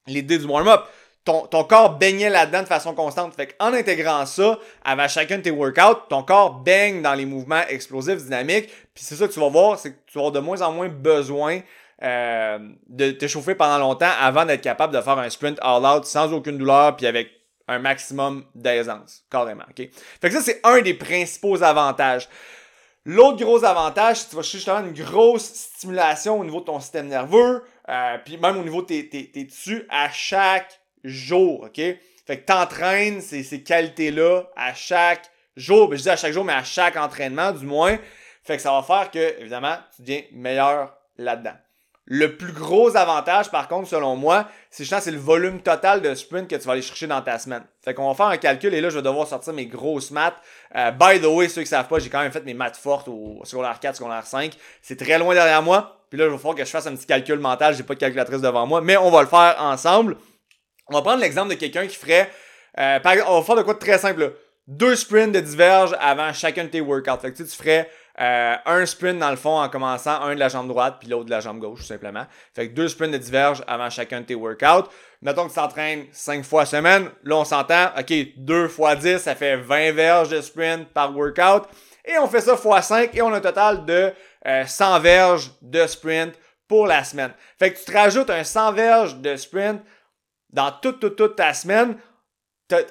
l'idée 0.06 0.36
du 0.36 0.44
warm-up. 0.44 0.84
Ton, 1.24 1.46
ton, 1.46 1.64
corps 1.64 1.96
baignait 1.96 2.28
là-dedans 2.28 2.62
de 2.62 2.66
façon 2.66 2.94
constante. 2.94 3.34
Fait 3.34 3.46
qu'en 3.46 3.72
intégrant 3.72 4.26
ça 4.26 4.58
avant 4.84 5.08
chacun 5.08 5.38
de 5.38 5.42
tes 5.42 5.50
workouts, 5.50 6.06
ton 6.10 6.22
corps 6.22 6.52
baigne 6.60 7.00
dans 7.00 7.14
les 7.14 7.24
mouvements 7.24 7.62
explosifs, 7.68 8.22
dynamiques. 8.24 8.68
Puis 8.94 9.04
c'est 9.04 9.16
ça 9.16 9.26
que 9.26 9.32
tu 9.32 9.40
vas 9.40 9.48
voir, 9.48 9.78
c'est 9.78 9.92
que 9.92 9.98
tu 10.06 10.18
vas 10.18 10.26
avoir 10.26 10.32
de 10.32 10.40
moins 10.40 10.60
en 10.60 10.72
moins 10.72 10.88
besoin 10.88 11.60
euh, 12.02 12.58
de 12.88 13.12
t'échauffer 13.12 13.54
pendant 13.54 13.78
longtemps 13.78 14.10
avant 14.20 14.44
d'être 14.44 14.60
capable 14.60 14.94
de 14.94 15.00
faire 15.00 15.18
un 15.18 15.30
sprint 15.30 15.58
all 15.62 15.86
out 15.86 16.04
sans 16.04 16.32
aucune 16.32 16.58
douleur 16.58 16.96
puis 16.96 17.06
avec 17.06 17.30
un 17.68 17.78
maximum 17.78 18.44
d'aisance, 18.54 19.24
carrément. 19.30 19.64
ok? 19.70 19.88
Fait 20.20 20.28
que 20.28 20.32
ça, 20.32 20.40
c'est 20.42 20.60
un 20.64 20.80
des 20.82 20.94
principaux 20.94 21.62
avantages. 21.62 22.28
L'autre 23.06 23.42
gros 23.42 23.64
avantage, 23.64 24.18
c'est 24.18 24.24
que 24.24 24.30
tu 24.30 24.36
vas 24.36 24.42
justement 24.42 24.80
une 24.80 24.92
grosse 24.92 25.44
stimulation 25.44 26.40
au 26.40 26.44
niveau 26.44 26.60
de 26.60 26.64
ton 26.64 26.80
système 26.80 27.06
nerveux, 27.06 27.62
euh, 27.88 28.18
puis 28.24 28.38
même 28.38 28.56
au 28.56 28.62
niveau 28.62 28.82
de 28.82 28.86
tes, 28.86 29.08
tes, 29.08 29.30
tes, 29.30 29.46
tissus 29.46 29.86
à 29.90 30.10
chaque 30.10 30.80
jour, 31.04 31.62
ok? 31.64 31.80
Fait 32.26 32.38
que 32.38 32.46
t'entraînes 32.46 33.20
ces, 33.20 33.42
ces 33.42 33.62
qualités-là 33.62 34.44
à 34.56 34.74
chaque 34.74 35.30
jour. 35.56 35.88
Ben, 35.88 35.96
je 35.96 36.02
dis 36.02 36.10
à 36.10 36.16
chaque 36.16 36.32
jour, 36.32 36.44
mais 36.44 36.54
à 36.54 36.64
chaque 36.64 36.96
entraînement, 36.96 37.52
du 37.52 37.66
moins. 37.66 37.98
Fait 38.42 38.56
que 38.56 38.62
ça 38.62 38.72
va 38.72 38.82
faire 38.82 39.10
que, 39.10 39.40
évidemment, 39.40 39.76
tu 39.94 40.02
deviens 40.02 40.22
meilleur 40.32 40.96
là-dedans. 41.16 41.54
Le 42.06 42.36
plus 42.36 42.52
gros 42.52 42.94
avantage, 42.98 43.50
par 43.50 43.66
contre, 43.66 43.88
selon 43.88 44.14
moi, 44.14 44.46
c'est 44.70 44.84
c'est 44.84 45.10
le 45.10 45.16
volume 45.16 45.62
total 45.62 46.02
de 46.02 46.14
sprint 46.14 46.48
que 46.48 46.56
tu 46.56 46.66
vas 46.66 46.72
aller 46.72 46.82
chercher 46.82 47.06
dans 47.06 47.22
ta 47.22 47.38
semaine. 47.38 47.64
Fait 47.82 47.94
qu'on 47.94 48.06
va 48.06 48.14
faire 48.14 48.26
un 48.26 48.36
calcul 48.36 48.74
et 48.74 48.82
là, 48.82 48.90
je 48.90 48.96
vais 48.96 49.02
devoir 49.02 49.26
sortir 49.26 49.54
mes 49.54 49.64
grosses 49.64 50.10
maths. 50.10 50.34
Euh, 50.76 50.90
by 50.90 51.18
the 51.18 51.24
way, 51.24 51.48
ceux 51.48 51.62
qui 51.62 51.68
savent 51.68 51.88
pas, 51.88 51.98
j'ai 52.00 52.10
quand 52.10 52.20
même 52.20 52.30
fait 52.30 52.44
mes 52.44 52.52
maths 52.52 52.76
fortes 52.76 53.08
au 53.08 53.40
secondaire 53.44 53.80
4, 53.80 53.96
secondaire 53.96 54.26
5. 54.26 54.52
C'est 54.82 54.98
très 54.98 55.18
loin 55.18 55.32
derrière 55.32 55.62
moi. 55.62 55.98
Puis 56.10 56.18
là, 56.18 56.26
il 56.26 56.30
va 56.30 56.36
falloir 56.36 56.56
que 56.56 56.64
je 56.66 56.70
fasse 56.70 56.86
un 56.86 56.94
petit 56.94 57.06
calcul 57.06 57.38
mental. 57.38 57.74
J'ai 57.74 57.84
pas 57.84 57.94
de 57.94 58.00
calculatrice 58.00 58.42
devant 58.42 58.66
moi, 58.66 58.82
mais 58.82 58.98
on 58.98 59.10
va 59.10 59.22
le 59.22 59.28
faire 59.28 59.56
ensemble. 59.58 60.18
On 60.88 60.94
va 60.94 61.02
prendre 61.02 61.20
l'exemple 61.20 61.50
de 61.50 61.54
quelqu'un 61.54 61.86
qui 61.86 61.96
ferait, 61.96 62.30
euh, 62.78 63.00
par 63.00 63.12
exemple, 63.12 63.30
on 63.32 63.38
va 63.40 63.44
faire 63.44 63.56
de 63.56 63.62
quoi 63.62 63.74
de 63.74 63.78
très 63.78 63.98
simple, 63.98 64.20
là. 64.20 64.28
Deux 64.66 64.96
sprints 64.96 65.32
de 65.32 65.40
diverge 65.40 65.94
avant 66.00 66.32
chacun 66.32 66.64
de 66.64 66.70
tes 66.70 66.80
workouts. 66.80 67.20
Fait 67.20 67.32
que 67.32 67.36
tu, 67.36 67.44
tu 67.44 67.54
ferais 67.54 67.90
euh, 68.20 68.54
un 68.64 68.86
sprint 68.86 69.18
dans 69.18 69.30
le 69.30 69.36
fond 69.36 69.60
en 69.60 69.68
commençant, 69.68 70.20
un 70.22 70.34
de 70.34 70.38
la 70.38 70.48
jambe 70.48 70.68
droite 70.68 70.98
puis 71.00 71.08
l'autre 71.08 71.24
de 71.24 71.30
la 71.30 71.40
jambe 71.40 71.58
gauche 71.58 71.80
tout 71.80 71.86
simplement. 71.86 72.26
Fait 72.54 72.68
que 72.68 72.74
deux 72.74 72.86
sprints 72.86 73.12
de 73.12 73.18
diverge 73.18 73.64
avant 73.66 73.90
chacun 73.90 74.20
de 74.20 74.26
tes 74.26 74.36
workouts. 74.36 74.88
Mettons 75.20 75.44
que 75.44 75.48
tu 75.48 75.56
t'entraînes 75.56 76.06
5 76.12 76.44
fois 76.44 76.64
semaine, 76.64 77.10
là 77.24 77.36
on 77.36 77.44
s'entend, 77.44 77.88
ok, 77.98 78.12
2 78.36 78.68
fois 78.68 78.94
10, 78.94 79.18
ça 79.18 79.34
fait 79.34 79.56
20 79.56 79.92
verges 79.92 80.28
de 80.28 80.40
sprint 80.40 80.88
par 80.90 81.14
workout. 81.16 81.64
Et 82.04 82.16
on 82.18 82.28
fait 82.28 82.42
ça 82.42 82.56
fois 82.56 82.82
5 82.82 83.16
et 83.16 83.22
on 83.22 83.32
a 83.32 83.38
un 83.38 83.40
total 83.40 83.84
de 83.84 84.12
100 84.66 84.94
euh, 84.94 84.98
verges 85.00 85.50
de 85.60 85.84
sprint 85.86 86.34
pour 86.68 86.86
la 86.86 87.02
semaine. 87.02 87.32
Fait 87.58 87.72
que 87.72 87.78
tu 87.78 87.84
te 87.84 87.92
rajoutes 87.92 88.30
un 88.30 88.44
100 88.44 88.72
verges 88.74 89.16
de 89.16 89.34
sprint 89.34 89.82
dans 90.54 90.70
toute, 90.70 91.00
toute, 91.00 91.16
toute 91.16 91.36
ta 91.36 91.52
semaine. 91.52 91.96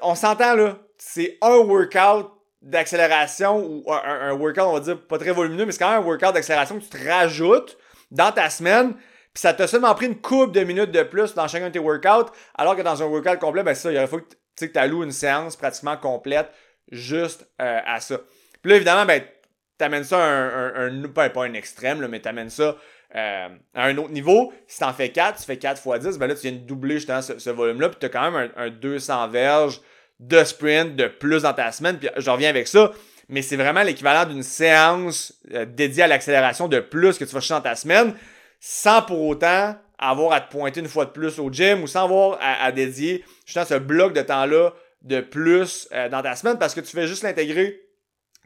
On 0.01 0.13
s'entend 0.13 0.53
là, 0.53 0.77
c'est 0.99 1.37
un 1.41 1.55
workout 1.55 2.29
d'accélération 2.61 3.57
ou 3.57 3.91
un, 3.91 4.33
workout, 4.33 4.63
on 4.63 4.73
va 4.73 4.79
dire, 4.81 5.01
pas 5.07 5.17
très 5.17 5.31
volumineux, 5.31 5.65
mais 5.65 5.71
c'est 5.71 5.79
quand 5.79 5.91
même 5.91 6.03
un 6.03 6.05
workout 6.05 6.33
d'accélération 6.33 6.77
que 6.77 6.83
tu 6.83 6.89
te 6.89 7.09
rajoutes 7.09 7.77
dans 8.11 8.31
ta 8.31 8.49
semaine. 8.49 8.93
Puis 8.93 9.41
ça 9.41 9.53
t'a 9.53 9.65
seulement 9.65 9.95
pris 9.95 10.05
une 10.05 10.21
coupe 10.21 10.51
de 10.51 10.63
minutes 10.63 10.91
de 10.91 11.03
plus 11.03 11.33
dans 11.33 11.47
chacun 11.47 11.67
de 11.67 11.73
tes 11.73 11.79
workouts, 11.79 12.31
alors 12.55 12.75
que 12.75 12.81
dans 12.81 13.01
un 13.01 13.05
workout 13.05 13.39
complet, 13.39 13.63
ben 13.63 13.73
ça, 13.73 13.91
il 13.91 14.07
fallu 14.07 14.23
que 14.23 14.65
tu 14.65 14.77
alloues 14.77 15.03
une 15.03 15.11
séance 15.11 15.55
pratiquement 15.55 15.97
complète 15.97 16.51
juste 16.91 17.47
euh, 17.61 17.79
à 17.85 17.99
ça. 17.99 18.19
Puis 18.61 18.69
là, 18.69 18.75
évidemment, 18.75 19.05
ben, 19.05 19.23
t'amènes 19.77 20.03
ça 20.03 20.23
un, 20.23 20.75
un, 20.75 21.03
un, 21.03 21.09
pas, 21.09 21.29
un 21.43 21.53
extrême, 21.53 22.01
là, 22.01 22.07
mais 22.07 22.19
t'amènes 22.19 22.49
ça 22.49 22.77
euh, 23.15 23.47
à 23.75 23.85
un 23.85 23.97
autre 23.97 24.11
niveau. 24.11 24.51
Si 24.67 24.79
tu 24.79 24.83
en 24.83 24.93
fais 24.93 25.09
4, 25.09 25.39
tu 25.39 25.45
fais 25.45 25.57
4 25.57 25.79
fois 25.79 25.99
10, 25.99 26.17
ben 26.17 26.27
là, 26.27 26.35
tu 26.35 26.41
viens 26.41 26.51
de 26.53 26.57
doubler 26.57 26.95
justement 26.95 27.21
ce, 27.21 27.49
volume-là, 27.49 27.89
puis 27.89 27.97
tu 27.99 28.05
as 28.07 28.09
quand 28.09 28.31
même 28.31 28.51
un, 28.55 28.69
200 28.69 29.27
verges 29.27 29.81
de 30.19 30.43
sprint 30.43 30.95
de 30.95 31.07
plus 31.07 31.43
dans 31.43 31.53
ta 31.53 31.71
semaine, 31.71 31.99
puis 31.99 32.09
je 32.17 32.29
reviens 32.29 32.49
avec 32.49 32.67
ça. 32.67 32.91
Mais 33.29 33.41
c'est 33.41 33.55
vraiment 33.55 33.83
l'équivalent 33.83 34.25
d'une 34.25 34.43
séance 34.43 35.33
euh, 35.53 35.65
dédiée 35.65 36.03
à 36.03 36.07
l'accélération 36.07 36.67
de 36.67 36.79
plus 36.79 37.17
que 37.17 37.23
tu 37.23 37.33
vas 37.33 37.39
chercher 37.39 37.53
dans 37.53 37.69
ta 37.69 37.75
semaine, 37.75 38.15
sans 38.59 39.01
pour 39.01 39.21
autant 39.21 39.75
avoir 39.99 40.33
à 40.33 40.41
te 40.41 40.51
pointer 40.51 40.79
une 40.79 40.87
fois 40.87 41.05
de 41.05 41.11
plus 41.11 41.39
au 41.39 41.51
gym 41.51 41.83
ou 41.83 41.87
sans 41.87 42.05
avoir 42.05 42.37
à, 42.41 42.71
dédier 42.71 43.23
justement 43.45 43.65
ce 43.65 43.75
bloc 43.75 44.13
de 44.13 44.21
temps-là 44.21 44.73
de 45.01 45.21
plus 45.21 45.87
euh, 45.93 46.09
dans 46.09 46.21
ta 46.21 46.35
semaine 46.35 46.57
parce 46.57 46.73
que 46.73 46.81
tu 46.81 46.95
fais 46.95 47.07
juste 47.07 47.23
l'intégrer 47.23 47.79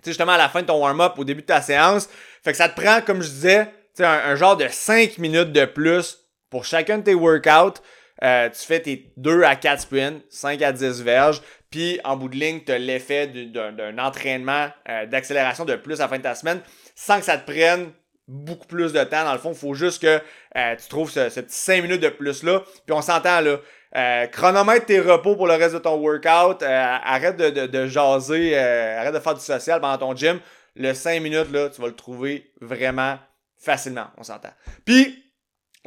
justement 0.06 0.34
à 0.34 0.38
la 0.38 0.50
fin 0.50 0.62
de 0.62 0.68
ton 0.68 0.80
warm-up, 0.80 1.14
au 1.18 1.24
début 1.24 1.42
de 1.42 1.48
ta 1.48 1.62
séance. 1.62 2.10
Fait 2.44 2.52
que 2.52 2.58
ça 2.58 2.70
te 2.70 2.80
prend, 2.80 3.02
comme 3.02 3.22
je 3.22 3.30
disais, 3.30 3.68
un, 4.04 4.32
un 4.32 4.36
genre 4.36 4.58
de 4.58 4.68
5 4.70 5.18
minutes 5.18 5.52
de 5.52 5.66
plus 5.66 6.20
pour 6.50 6.66
chacun 6.66 7.00
de 7.00 7.04
tes 7.04 7.16
workouts. 7.16 7.82
Euh, 8.24 8.50
tu 8.50 8.66
fais 8.66 8.80
tes 8.80 9.14
2 9.18 9.44
à 9.44 9.56
4 9.56 9.82
sprints, 9.82 10.24
5 10.30 10.62
à 10.64 10.72
10 10.72 11.04
verges, 11.04 11.42
puis 11.70 12.00
en 12.04 12.16
bout 12.18 12.30
de 12.30 12.36
ligne, 12.36 12.62
tu 12.66 12.72
as 12.72 12.80
l'effet 12.80 13.28
d'un 13.28 13.98
entraînement 14.00 14.70
euh, 14.90 15.06
d'accélération 15.06 15.66
de 15.66 15.76
plus 15.76 16.00
à 16.00 16.06
la 16.06 16.08
fin 16.08 16.18
de 16.18 16.24
ta 16.24 16.34
semaine 16.34 16.62
sans 16.96 17.20
que 17.20 17.26
ça 17.26 17.38
te 17.38 17.50
prenne 17.50 17.92
beaucoup 18.28 18.68
plus 18.68 18.92
de 18.94 19.04
temps. 19.04 19.24
Dans 19.24 19.34
le 19.34 19.40
fond, 19.40 19.52
il 19.52 19.58
faut 19.58 19.74
juste 19.74 20.02
que 20.02 20.20
euh, 20.58 20.76
tu 20.76 20.88
trouves 20.90 21.12
ce, 21.12 21.30
ce, 21.30 21.40
petit 21.40 21.56
5 21.56 21.82
minutes 21.84 22.02
de 22.02 22.10
plus-là. 22.10 22.64
Puis 22.86 22.94
on 22.94 23.02
s'entend 23.02 23.42
là. 23.42 23.58
Euh, 23.96 24.28
chronomètre 24.28 24.86
tes 24.86 25.00
repos 25.00 25.36
pour 25.36 25.48
le 25.48 25.54
reste 25.54 25.74
de 25.76 25.80
ton 25.80 25.96
workout. 25.96 26.62
Euh, 26.62 26.98
arrête 27.04 27.38
de, 27.38 27.50
de, 27.50 27.68
de 27.68 27.88
jaser. 27.88 28.52
Euh, 28.54 29.00
arrête 29.00 29.14
de 29.14 29.20
faire 29.20 29.34
du 29.34 29.42
social 29.42 29.80
pendant 29.80 29.98
ton 29.98 30.16
gym. 30.16 30.40
Le 30.76 30.94
5 30.94 31.22
minutes, 31.22 31.52
là, 31.52 31.70
tu 31.70 31.82
vas 31.82 31.88
le 31.88 31.96
trouver 31.96 32.52
vraiment 32.62 33.18
facilement. 33.58 34.08
On 34.18 34.24
s'entend. 34.24 34.52
Puis, 34.86 35.28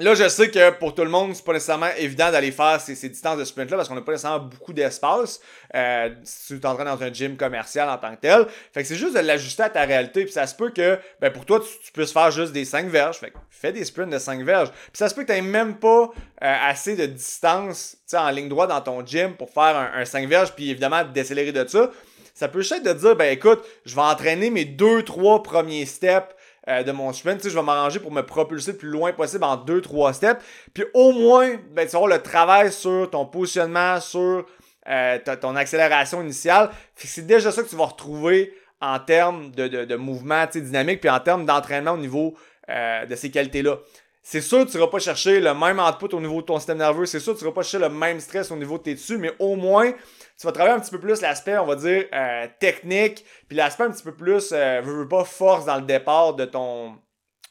Là, 0.01 0.15
je 0.15 0.27
sais 0.29 0.51
que 0.51 0.71
pour 0.71 0.95
tout 0.95 1.03
le 1.03 1.11
monde, 1.11 1.35
c'est 1.35 1.45
pas 1.45 1.53
nécessairement 1.53 1.91
évident 1.99 2.31
d'aller 2.31 2.53
faire 2.53 2.81
ces, 2.81 2.95
distances 3.11 3.37
de 3.37 3.45
sprint-là 3.45 3.77
parce 3.77 3.89
qu'on 3.89 3.95
n'a 3.95 4.01
pas 4.01 4.13
nécessairement 4.13 4.47
beaucoup 4.47 4.73
d'espace 4.73 5.41
euh, 5.75 6.09
si 6.25 6.55
tu 6.55 6.61
t'entraînes 6.61 6.87
dans 6.87 7.03
un 7.03 7.13
gym 7.13 7.37
commercial 7.37 7.87
en 7.91 7.99
tant 7.99 8.15
que 8.15 8.21
tel. 8.21 8.47
Fait 8.73 8.81
que 8.81 8.89
c'est 8.89 8.97
juste 8.97 9.15
de 9.15 9.21
l'ajuster 9.21 9.65
à 9.65 9.69
ta 9.69 9.85
réalité. 9.85 10.25
Puis 10.25 10.33
ça 10.33 10.47
se 10.47 10.55
peut 10.55 10.71
que, 10.71 10.99
ben 11.21 11.31
pour 11.31 11.45
toi, 11.45 11.61
tu, 11.61 11.93
puisses 11.93 12.13
faire 12.13 12.31
juste 12.31 12.53
des 12.53 12.65
5 12.65 12.87
verges. 12.87 13.19
Fait 13.19 13.31
que 13.31 13.37
fais 13.51 13.73
des 13.73 13.85
sprints 13.85 14.11
de 14.11 14.19
5 14.19 14.43
verges. 14.43 14.71
Puis 14.71 14.91
ça 14.95 15.11
se 15.11 15.15
peut 15.15 15.25
que 15.25 15.33
tu 15.33 15.43
même 15.43 15.77
pas 15.77 16.11
euh, 16.43 16.57
assez 16.63 16.97
de 16.97 17.05
distance 17.05 17.99
en 18.15 18.31
ligne 18.31 18.49
droite 18.49 18.71
dans 18.71 18.81
ton 18.81 19.05
gym 19.05 19.35
pour 19.37 19.51
faire 19.51 19.77
un, 19.95 20.05
5 20.07 20.27
verges. 20.29 20.55
Puis 20.55 20.71
évidemment, 20.71 21.05
décélérer 21.05 21.53
de 21.53 21.67
ça. 21.67 21.91
Ça 22.33 22.49
peut 22.49 22.61
juste 22.61 22.73
être 22.73 22.85
de 22.85 22.93
dire, 22.95 23.17
ben 23.17 23.31
écoute, 23.31 23.63
je 23.85 23.95
vais 23.95 24.01
entraîner 24.01 24.49
mes 24.49 24.65
2-3 24.65 25.43
premiers 25.43 25.85
steps 25.85 26.35
euh, 26.69 26.83
de 26.83 26.93
mon 26.93 27.13
sprint. 27.13 27.43
je 27.43 27.55
vais 27.55 27.63
m'arranger 27.63 28.01
pour 28.01 28.13
me 28.13 28.23
propulser 28.23 28.73
le 28.73 28.79
plus 28.79 28.89
loin 28.89 29.13
possible 29.13 29.45
en 29.45 29.57
2-3 29.57 30.13
steps. 30.15 30.45
Puis 30.75 30.85
au 30.95 31.13
moins, 31.13 31.57
ben, 31.73 31.87
tu 31.89 31.97
vas 31.97 32.07
le 32.07 32.23
travail 32.23 32.73
sur 32.73 33.09
ton 33.11 33.27
positionnement, 33.27 34.01
sur 34.01 34.45
euh, 34.89 35.19
ton 35.41 35.57
accélération 35.57 36.23
initiale. 36.23 36.71
C'est 36.95 37.27
déjà 37.27 37.51
ça 37.51 37.63
que 37.63 37.69
tu 37.69 37.77
vas 37.77 37.87
retrouver 37.87 38.55
en 38.81 38.99
termes 38.99 39.51
de, 39.51 39.69
de, 39.69 39.85
de 39.85 39.97
mouvement 39.97 40.47
dynamique, 40.53 41.01
puis 41.01 41.11
en 41.11 41.21
termes 41.21 41.45
d'entraînement 41.45 41.93
au 41.93 41.99
niveau 41.99 42.35
euh, 42.69 43.07
de 43.07 43.15
ces 43.15 43.31
qualités-là. 43.31 43.79
C'est 44.23 44.41
sûr 44.41 44.65
que 44.65 44.71
tu 44.71 44.77
ne 44.77 44.83
vas 44.83 44.89
pas 44.89 44.99
chercher 44.99 45.41
le 45.41 45.55
même 45.55 45.81
output 45.81 46.15
au 46.15 46.21
niveau 46.21 46.41
de 46.41 46.47
ton 46.47 46.59
système 46.59 46.79
nerveux. 46.79 47.07
C'est 47.07 47.21
sûr 47.21 47.35
que 47.35 47.39
tu 47.39 47.45
ne 47.45 47.51
vas 47.51 47.55
pas 47.55 47.63
chercher 47.63 47.79
le 47.79 47.93
même 47.93 48.21
stress 48.21 48.51
au 48.51 48.57
niveau 48.57 48.79
de 48.79 48.83
tes 48.83 48.95
dessus, 48.95 49.19
mais 49.19 49.33
au 49.39 49.57
moins, 49.57 49.93
tu 50.41 50.47
vas 50.47 50.53
travailler 50.53 50.75
un 50.75 50.81
petit 50.81 50.91
peu 50.91 50.99
plus 50.99 51.21
l'aspect, 51.21 51.59
on 51.59 51.67
va 51.67 51.77
dire, 51.77 52.07
euh, 52.15 52.47
technique, 52.59 53.27
puis 53.47 53.59
l'aspect 53.59 53.85
un 53.85 53.91
petit 53.91 54.03
peu 54.03 54.15
plus, 54.15 54.53
euh, 54.53 54.81
veux, 54.83 55.01
veux 55.01 55.09
pas, 55.09 55.25
force 55.25 55.67
dans 55.67 55.77
le 55.77 55.83
départ 55.83 56.33
de 56.33 56.47
ton, 56.47 56.97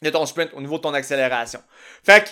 de 0.02 0.10
ton 0.10 0.26
sprint 0.26 0.50
au 0.56 0.62
niveau 0.62 0.78
de 0.78 0.82
ton 0.82 0.96
accélération. 0.96 1.60
Fait 2.04 2.24
que, 2.24 2.30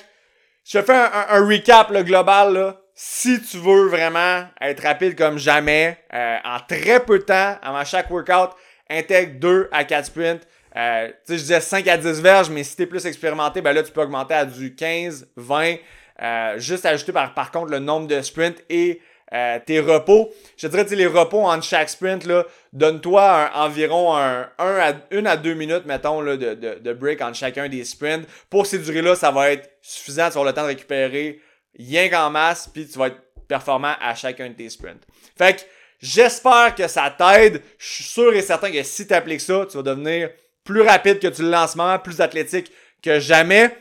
je 0.64 0.82
fais 0.82 0.96
un, 0.96 1.28
un, 1.30 1.48
recap 1.48 1.92
le 1.92 2.02
global. 2.02 2.54
Là. 2.54 2.82
Si 2.96 3.40
tu 3.44 3.58
veux 3.58 3.88
vraiment 3.88 4.46
être 4.60 4.82
rapide 4.82 5.16
comme 5.16 5.38
jamais, 5.38 6.00
euh, 6.12 6.38
en 6.44 6.60
très 6.60 7.06
peu 7.06 7.20
de 7.20 7.24
temps, 7.24 7.58
avant 7.62 7.86
chaque 7.86 8.10
workout, 8.10 8.56
intègre 8.90 9.40
2 9.40 9.70
à 9.72 9.84
4 9.84 10.06
sprints. 10.06 10.48
Euh, 10.76 11.08
tu 11.08 11.14
sais, 11.34 11.38
je 11.38 11.42
disais 11.42 11.62
5 11.62 11.88
à 11.88 11.98
10 11.98 12.20
verges, 12.20 12.50
mais 12.50 12.64
si 12.64 12.76
tu 12.76 12.82
es 12.82 12.86
plus 12.88 13.06
expérimenté, 13.06 13.62
ben 13.62 13.74
là, 13.74 13.84
tu 13.84 13.92
peux 13.92 14.02
augmenter 14.02 14.34
à 14.34 14.46
du 14.46 14.76
15, 14.76 15.30
20. 15.36 15.76
Euh, 16.20 16.58
juste 16.58 16.84
ajouter 16.88 17.12
par, 17.12 17.36
par 17.36 17.52
contre 17.52 17.72
le 17.72 17.78
nombre 17.78 18.08
de 18.08 18.20
sprints 18.22 18.64
et 18.70 19.00
euh, 19.34 19.60
tes 19.66 19.80
repos. 19.80 20.34
Je 20.58 20.68
te 20.68 20.72
dirais, 20.72 20.96
les 20.96 21.08
repos 21.08 21.42
entre 21.42 21.64
chaque 21.64 21.90
sprint, 21.90 22.28
donne-toi 22.72 23.52
environ 23.56 24.16
un, 24.16 24.50
un 24.58 24.78
à, 24.80 24.94
une 25.12 25.28
à 25.28 25.36
deux 25.36 25.54
minutes, 25.54 25.86
mettons, 25.86 26.22
là, 26.22 26.38
de, 26.38 26.54
de, 26.54 26.76
de 26.76 26.94
break 26.94 27.22
entre 27.22 27.38
chacun 27.38 27.68
des 27.68 27.84
sprints. 27.84 28.28
Pour 28.50 28.66
ces 28.66 28.80
durées-là, 28.80 29.16
ça 29.16 29.32
va 29.32 29.52
être 29.52 29.70
suffisant. 29.82 30.30
Tu 30.30 30.38
avoir 30.38 30.46
le 30.46 30.54
temps 30.54 30.64
de 30.64 30.68
récupérer 30.68 31.42
rien 31.78 32.10
qu'en 32.10 32.30
masse, 32.30 32.70
puis 32.72 32.88
tu 32.88 32.98
vas 32.98 33.08
être 33.08 33.22
performant 33.48 33.96
à 34.02 34.16
chacun 34.16 34.50
de 34.50 34.54
tes 34.54 34.70
sprints. 34.70 35.04
Fait 35.38 35.56
que 35.56 35.62
j'espère 36.00 36.76
que 36.76 36.88
ça 36.88 37.14
t'aide. 37.16 37.62
Je 37.78 37.86
suis 37.86 38.04
sûr 38.04 38.34
et 38.34 38.42
certain 38.42 38.72
que 38.72 38.84
si 38.84 39.08
tu 39.08 39.14
appliques 39.14 39.42
ça, 39.42 39.66
tu 39.70 39.78
vas 39.78 39.84
devenir 39.84 40.30
plus 40.64 40.82
rapide 40.82 41.20
que 41.20 41.28
tu 41.28 41.44
le 41.44 41.50
lances 41.50 41.76
moment, 41.76 41.98
plus 42.00 42.20
athlétique 42.20 42.72
que 43.02 43.20
jamais. 43.20 43.76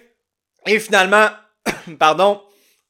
Et 0.66 0.78
finalement, 0.78 1.28
pardon, 1.98 2.42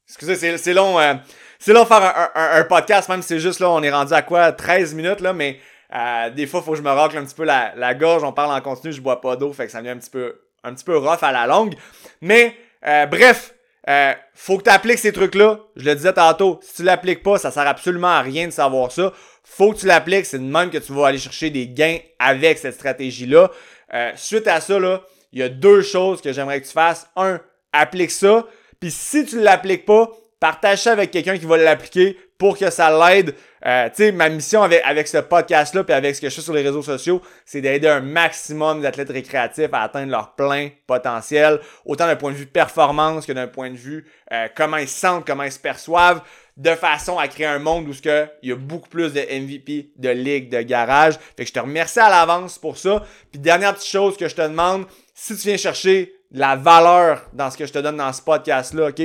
excusez, 0.09 0.57
c'est 0.59 0.75
long. 0.75 0.99
Euh, 1.01 1.15
c'est 1.59 1.73
là 1.73 1.85
faire 1.85 2.31
un, 2.35 2.61
un, 2.61 2.65
podcast, 2.65 3.09
même 3.09 3.23
si 3.23 3.29
c'est 3.29 3.41
juste 3.41 3.61
là, 3.61 3.71
on 3.71 3.83
est 3.83 3.91
rendu 3.91 4.13
à 4.13 4.23
quoi 4.23 4.53
13 4.53 4.95
minutes 4.95 5.21
là, 5.21 5.33
mais 5.33 5.59
euh, 5.95 6.31
des 6.31 6.47
fois, 6.47 6.63
faut 6.63 6.73
que 6.73 6.79
je 6.79 6.83
me 6.83 6.91
racle 6.91 7.17
un 7.17 7.25
petit 7.25 7.35
peu 7.35 7.45
la, 7.45 7.73
la, 7.77 7.95
gorge, 7.95 8.25
on 8.25 8.33
parle 8.33 8.53
en 8.53 8.61
continu, 8.61 8.93
je 8.93 9.01
bois 9.01 9.21
pas 9.21 9.37
d'eau, 9.37 9.53
fait 9.53 9.67
que 9.67 9.73
ça 9.73 9.79
devient 9.79 9.91
un 9.91 9.99
petit 9.99 10.11
peu 10.11 10.41
un 10.65 10.75
petit 10.75 10.85
peu 10.85 10.97
rough 10.97 11.23
à 11.23 11.33
la 11.33 11.47
longue. 11.47 11.75
Mais 12.21 12.57
euh, 12.87 13.07
bref, 13.07 13.55
euh, 13.89 14.13
faut 14.35 14.59
que 14.59 14.65
tu 14.65 14.71
appliques 14.71 14.99
ces 14.99 15.13
trucs-là. 15.13 15.61
Je 15.77 15.85
le 15.85 15.95
disais 15.95 16.13
tantôt, 16.13 16.59
si 16.63 16.75
tu 16.75 16.83
l'appliques 16.83 17.23
pas, 17.23 17.39
ça 17.39 17.51
sert 17.51 17.67
absolument 17.67 18.09
à 18.09 18.21
rien 18.21 18.47
de 18.47 18.53
savoir 18.53 18.91
ça. 18.91 19.13
Faut 19.45 19.73
que 19.73 19.79
tu 19.79 19.87
l'appliques, 19.87 20.27
c'est 20.27 20.39
de 20.39 20.45
même 20.45 20.71
que 20.71 20.79
tu 20.79 20.93
vas 20.93 21.07
aller 21.07 21.19
chercher 21.19 21.51
des 21.51 21.69
gains 21.69 21.99
avec 22.19 22.59
cette 22.59 22.75
stratégie-là. 22.75 23.51
Euh, 23.95 24.11
suite 24.17 24.49
à 24.49 24.61
ça, 24.61 24.79
là, 24.81 25.03
il 25.33 25.39
y 25.39 25.43
a 25.43 25.49
deux 25.49 25.83
choses 25.83 26.21
que 26.21 26.33
j'aimerais 26.33 26.61
que 26.61 26.67
tu 26.67 26.73
fasses. 26.73 27.09
Un, 27.15 27.41
applique 27.73 28.11
ça. 28.11 28.47
Puis 28.81 28.91
si 28.91 29.25
tu 29.25 29.41
l'appliques 29.41 29.87
pas, 29.87 30.11
partage 30.41 30.83
ça 30.83 30.93
avec 30.93 31.11
quelqu'un 31.11 31.39
qui 31.39 31.47
va 31.47 31.57
l'appliquer 31.57 32.19
pour 32.39 32.59
que 32.59 32.71
ça 32.71 32.91
l'aide. 32.91 33.35
Euh, 33.65 33.89
tu 33.89 33.97
sais, 33.97 34.13
ma 34.13 34.29
mission 34.29 34.63
avec, 34.63 34.83
avec 34.85 35.09
ce 35.09 35.19
podcast-là, 35.19 35.83
puis 35.83 35.95
avec 35.95 36.15
ce 36.15 36.21
que 36.21 36.29
je 36.29 36.35
fais 36.35 36.41
sur 36.41 36.53
les 36.53 36.63
réseaux 36.63 36.83
sociaux, 36.83 37.23
c'est 37.45 37.61
d'aider 37.61 37.89
un 37.89 38.01
maximum 38.01 38.83
d'athlètes 38.83 39.11
récréatifs 39.11 39.73
à 39.73 39.83
atteindre 39.83 40.11
leur 40.11 40.35
plein 40.35 40.69
potentiel, 40.87 41.61
autant 41.85 42.07
d'un 42.07 42.17
point 42.17 42.33
de 42.33 42.37
vue 42.37 42.47
performance 42.47 43.27
que 43.27 43.33
d'un 43.33 43.49
point 43.49 43.71
de 43.71 43.77
vue 43.77 44.07
euh, 44.33 44.49
comment 44.55 44.77
ils 44.77 44.89
se 44.89 45.01
sentent, 45.01 45.27
comment 45.27 45.43
ils 45.43 45.53
se 45.53 45.59
perçoivent, 45.59 46.21
de 46.57 46.75
façon 46.75 47.19
à 47.19 47.29
créer 47.29 47.47
un 47.47 47.59
monde 47.59 47.89
où 47.89 47.93
ce 47.93 48.03
que 48.03 48.29
il 48.43 48.51
y 48.51 48.53
a 48.53 48.57
beaucoup 48.57 48.89
plus 48.89 49.13
de 49.13 49.21
MVP, 49.21 49.91
de 49.97 50.09
ligue, 50.09 50.51
de 50.51 50.63
garage. 50.63 51.15
Fait 51.37 51.45
que 51.45 51.49
je 51.49 51.53
te 51.53 51.61
remercie 51.61 52.01
à 52.01 52.09
l'avance 52.09 52.59
pour 52.59 52.79
ça. 52.79 53.03
Puis 53.31 53.41
dernière 53.41 53.75
petite 53.75 53.91
chose 53.91 54.17
que 54.17 54.29
je 54.29 54.35
te 54.35 54.43
demande, 54.43 54.87
si 55.15 55.37
tu 55.37 55.49
viens 55.49 55.57
chercher 55.57 56.13
la 56.31 56.57
valeur 56.57 57.23
dans 57.33 57.51
ce 57.51 57.57
que 57.57 57.67
je 57.67 57.73
te 57.73 57.79
donne 57.79 57.97
dans 57.97 58.13
ce 58.13 58.23
podcast-là, 58.23 58.89
ok? 58.89 59.03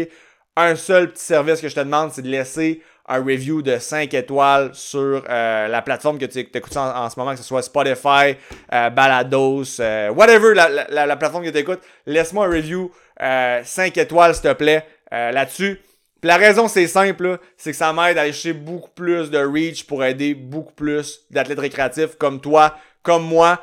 Un 0.58 0.76
seul 0.76 1.12
petit 1.12 1.24
service 1.24 1.62
que 1.62 1.70
je 1.70 1.76
te 1.76 1.80
demande, 1.80 2.12
c'est 2.12 2.22
de 2.22 2.28
laisser 2.28 2.82
un 3.08 3.24
review 3.24 3.62
de 3.62 3.78
5 3.78 4.14
étoiles 4.14 4.72
sur 4.74 5.24
euh, 5.30 5.68
la 5.68 5.82
plateforme 5.82 6.18
que 6.18 6.26
tu 6.26 6.40
écoutes 6.40 6.78
en, 6.78 7.10
ce 7.10 7.20
moment, 7.20 7.32
que 7.32 7.38
ce 7.38 7.44
soit 7.44 7.62
Spotify, 7.62 8.38
euh, 8.74 8.90
Balados, 8.90 9.80
euh, 9.80 10.10
whatever 10.10 10.54
la, 10.54 10.88
la, 10.90 11.16
plateforme 11.18 11.44
que 11.44 11.50
tu 11.50 11.58
écoutes. 11.58 11.82
Laisse-moi 12.06 12.46
un 12.46 12.50
review 12.50 12.92
5 13.20 13.98
étoiles, 13.98 14.34
s'il 14.34 14.44
te 14.44 14.54
plaît, 14.54 14.86
là-dessus. 15.12 15.80
la 16.24 16.38
raison, 16.38 16.68
c'est 16.68 16.88
simple, 16.88 17.40
c'est 17.58 17.72
que 17.72 17.78
ça 17.78 17.92
m'aide 17.94 18.18
à 18.18 18.22
aller 18.22 18.34
chercher 18.34 18.54
beaucoup 18.54 18.92
plus 18.92 19.30
de 19.30 19.40
reach 19.40 19.86
pour 19.86 20.04
aider 20.04 20.34
beaucoup 20.34 20.74
plus 20.74 21.22
d'athlètes 21.30 21.60
récréatifs 21.60 22.16
comme 22.18 22.40
toi, 22.40 22.76
comme 23.04 23.24
moi, 23.24 23.62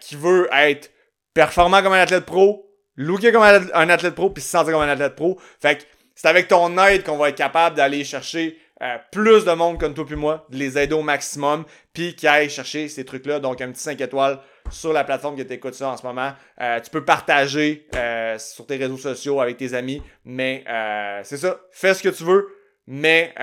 qui 0.00 0.16
veut 0.16 0.48
être 0.52 0.90
performant 1.34 1.82
comme 1.82 1.94
un 1.94 2.00
athlète 2.00 2.26
pro, 2.26 2.66
looker 2.96 3.32
comme 3.32 3.42
un 3.42 3.88
athlète 3.88 4.14
pro, 4.14 4.30
puis 4.30 4.42
se 4.42 4.50
sentir 4.50 4.72
comme 4.72 4.82
un 4.82 4.88
athlète 4.88 5.16
pro. 5.16 5.38
Fait 5.60 5.78
que 5.78 5.82
c'est 6.22 6.28
avec 6.28 6.46
ton 6.46 6.78
aide 6.78 7.02
qu'on 7.02 7.16
va 7.16 7.30
être 7.30 7.36
capable 7.36 7.74
d'aller 7.74 8.04
chercher 8.04 8.56
euh, 8.80 8.96
plus 9.10 9.44
de 9.44 9.50
monde 9.54 9.80
comme 9.80 9.92
toi 9.92 10.06
puis 10.06 10.14
moi, 10.14 10.46
de 10.50 10.56
les 10.56 10.78
aider 10.78 10.94
au 10.94 11.02
maximum, 11.02 11.64
puis 11.92 12.14
qui 12.14 12.28
aillent 12.28 12.48
chercher 12.48 12.86
ces 12.86 13.04
trucs-là. 13.04 13.40
Donc, 13.40 13.60
un 13.60 13.72
petit 13.72 13.82
5 13.82 14.00
étoiles 14.00 14.38
sur 14.70 14.92
la 14.92 15.02
plateforme 15.02 15.36
que 15.36 15.42
tu 15.42 15.52
écoutes 15.52 15.74
ça 15.74 15.88
en 15.88 15.96
ce 15.96 16.06
moment. 16.06 16.30
Euh, 16.60 16.78
tu 16.78 16.90
peux 16.90 17.04
partager 17.04 17.88
euh, 17.96 18.38
sur 18.38 18.66
tes 18.66 18.76
réseaux 18.76 18.98
sociaux 18.98 19.40
avec 19.40 19.56
tes 19.56 19.74
amis, 19.74 20.00
mais 20.24 20.62
c'est 21.24 21.38
ça. 21.38 21.60
Fais 21.72 21.92
ce 21.92 22.04
que 22.04 22.10
tu 22.10 22.22
veux, 22.22 22.54
mais 22.86 23.34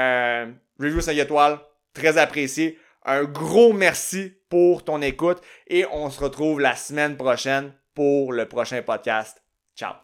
review 0.79 1.01
5 1.01 1.17
étoiles, 1.17 1.59
très 1.93 2.17
apprécié. 2.17 2.79
Un 3.03 3.25
gros 3.25 3.73
merci 3.73 4.35
pour 4.49 4.85
ton 4.85 5.01
écoute 5.01 5.41
et 5.67 5.85
on 5.91 6.09
se 6.09 6.23
retrouve 6.23 6.61
la 6.61 6.77
semaine 6.77 7.17
prochaine 7.17 7.73
pour 7.93 8.31
le 8.31 8.47
prochain 8.47 8.81
podcast. 8.83 9.43
Ciao! 9.75 9.95